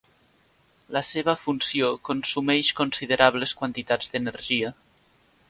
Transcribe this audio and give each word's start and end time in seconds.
La 0.95 1.03
seva 1.09 1.35
funció 1.41 1.91
consumeix 2.09 2.73
considerables 2.81 3.55
quantitats 3.61 4.11
d'energia. 4.15 4.75